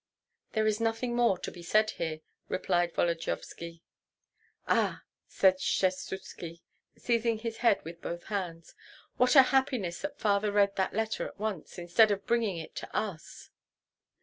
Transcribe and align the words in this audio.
"There 0.53 0.65
is 0.65 0.81
nothing 0.81 1.15
more 1.15 1.37
to 1.37 1.51
be 1.51 1.61
said 1.61 1.91
here!" 1.91 2.21
replied 2.49 2.91
Volodyovski. 2.95 3.83
"Ah!" 4.67 5.03
said 5.27 5.57
Skshetuski, 5.59 6.61
seizing 6.97 7.37
his 7.37 7.57
head 7.57 7.85
with 7.85 8.01
both 8.01 8.23
hands, 8.23 8.73
"what 9.17 9.35
a 9.35 9.43
happiness 9.53 10.01
that 10.01 10.17
father 10.17 10.51
read 10.51 10.75
that 10.75 10.95
letter 10.95 11.27
at 11.27 11.37
once, 11.37 11.77
instead 11.77 12.09
of 12.09 12.25
bringing 12.25 12.57
it 12.57 12.75
to 12.77 12.95
us!" 12.97 13.51